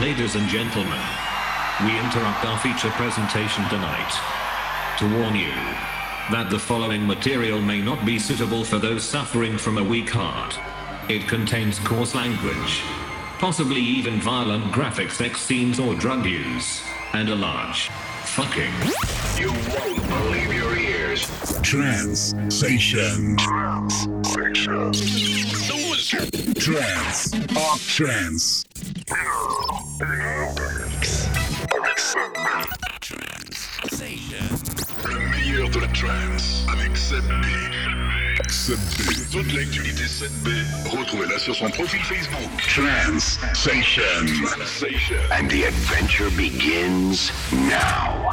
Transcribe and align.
Ladies 0.00 0.34
and 0.34 0.48
gentlemen, 0.48 0.98
we 1.84 1.98
interrupt 1.98 2.46
our 2.46 2.58
feature 2.60 2.88
presentation 2.92 3.62
tonight 3.68 4.10
to 4.98 5.04
warn 5.18 5.34
you 5.36 5.52
that 6.32 6.48
the 6.48 6.58
following 6.58 7.06
material 7.06 7.60
may 7.60 7.82
not 7.82 8.06
be 8.06 8.18
suitable 8.18 8.64
for 8.64 8.78
those 8.78 9.04
suffering 9.04 9.58
from 9.58 9.76
a 9.76 9.84
weak 9.84 10.08
heart. 10.08 10.58
It 11.10 11.28
contains 11.28 11.78
coarse 11.80 12.14
language, 12.14 12.80
possibly 13.38 13.82
even 13.82 14.22
violent 14.22 14.72
graphic 14.72 15.10
sex 15.10 15.42
scenes 15.42 15.78
or 15.78 15.94
drug 15.94 16.24
use, 16.24 16.82
and 17.12 17.28
a 17.28 17.34
large 17.34 17.90
fucking. 18.24 18.72
You 19.36 19.52
won't 19.68 20.08
believe 20.08 20.50
your 20.50 20.78
ears. 20.78 21.28
Trans 21.60 22.34
Station. 22.48 23.36
Trans. 23.36 24.06
Up 27.54 27.78
Trans. 27.80 28.64
Le 30.00 30.06
meilleur 35.30 35.68
de 35.68 35.78
la 35.78 35.88
trance 35.88 36.64
avec 36.72 36.92
7B. 36.92 37.44
7B. 38.48 39.30
Toute 39.30 39.52
l'actualité 39.52 40.04
7B, 40.04 40.48
retrouvez-la 40.88 41.38
sur 41.38 41.54
son 41.54 41.68
profil 41.68 42.00
Facebook. 42.00 42.50
Sensation. 43.52 44.02
And 45.32 45.50
the 45.50 45.64
adventure 45.66 46.30
begins 46.30 47.30
now. 47.52 48.30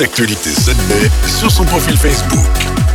L'actualité 0.00 0.50
ZB 0.50 1.10
sur 1.26 1.50
son 1.50 1.64
profil 1.64 1.96
Facebook. 1.96 2.87